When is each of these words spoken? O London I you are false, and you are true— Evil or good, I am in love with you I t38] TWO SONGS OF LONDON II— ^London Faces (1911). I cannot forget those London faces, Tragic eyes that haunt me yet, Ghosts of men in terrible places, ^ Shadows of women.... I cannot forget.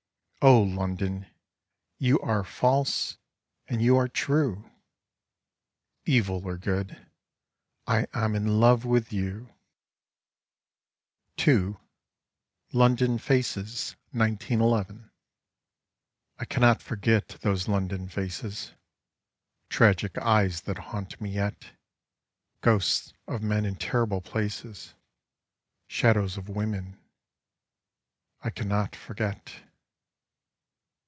O 0.43 0.61
London 0.63 1.25
I 1.25 1.31
you 1.99 2.19
are 2.21 2.43
false, 2.43 3.19
and 3.67 3.79
you 3.79 3.95
are 3.97 4.07
true— 4.07 4.71
Evil 6.17 6.43
or 6.47 6.57
good, 6.57 7.05
I 7.85 8.07
am 8.11 8.33
in 8.33 8.59
love 8.59 8.83
with 8.83 9.13
you 9.13 9.53
I 9.53 11.35
t38] 11.35 11.37
TWO 11.37 11.61
SONGS 11.61 11.75
OF 11.75 12.73
LONDON 12.73 13.11
II— 13.11 13.17
^London 13.17 13.21
Faces 13.21 13.95
(1911). 14.13 15.11
I 16.39 16.45
cannot 16.45 16.81
forget 16.81 17.27
those 17.43 17.67
London 17.67 18.09
faces, 18.09 18.71
Tragic 19.69 20.17
eyes 20.17 20.61
that 20.61 20.79
haunt 20.89 21.21
me 21.21 21.29
yet, 21.35 21.67
Ghosts 22.61 23.13
of 23.27 23.43
men 23.43 23.63
in 23.65 23.75
terrible 23.75 24.21
places, 24.21 24.95
^ 24.97 25.01
Shadows 25.87 26.35
of 26.35 26.49
women.... 26.49 26.97
I 28.43 28.49
cannot 28.49 28.95
forget. 28.95 29.53